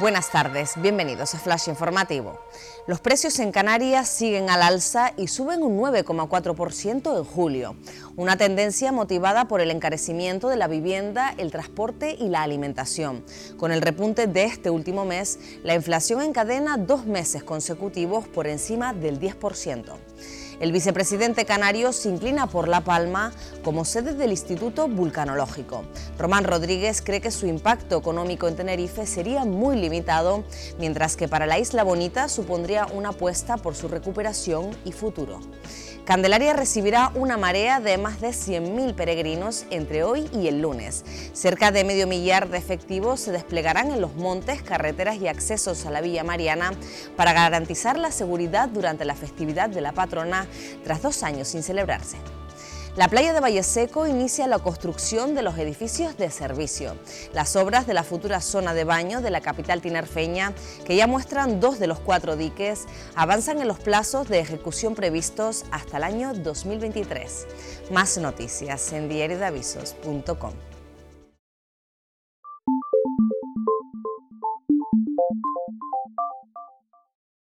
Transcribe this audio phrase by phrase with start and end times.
[0.00, 2.40] Buenas tardes, bienvenidos a Flash Informativo.
[2.86, 7.76] Los precios en Canarias siguen al alza y suben un 9,4% en julio,
[8.16, 13.22] una tendencia motivada por el encarecimiento de la vivienda, el transporte y la alimentación.
[13.58, 18.94] Con el repunte de este último mes, la inflación encadena dos meses consecutivos por encima
[18.94, 19.84] del 10%.
[20.60, 23.32] El vicepresidente canario se inclina por La Palma
[23.64, 25.84] como sede del Instituto Vulcanológico.
[26.18, 30.44] Román Rodríguez cree que su impacto económico en Tenerife sería muy limitado,
[30.78, 35.40] mientras que para la Isla Bonita supondría una apuesta por su recuperación y futuro.
[36.04, 41.04] Candelaria recibirá una marea de más de 100.000 peregrinos entre hoy y el lunes.
[41.32, 45.90] Cerca de medio millar de efectivos se desplegarán en los montes, carreteras y accesos a
[45.90, 46.72] la Villa Mariana
[47.16, 50.46] para garantizar la seguridad durante la festividad de la patrona
[50.82, 52.16] tras dos años sin celebrarse.
[52.96, 56.96] La playa de Valle Seco inicia la construcción de los edificios de servicio.
[57.32, 60.52] Las obras de la futura zona de baño de la capital tinerfeña,
[60.84, 65.64] que ya muestran dos de los cuatro diques, avanzan en los plazos de ejecución previstos
[65.70, 67.46] hasta el año 2023.
[67.92, 70.52] Más noticias en diariodavisos.com.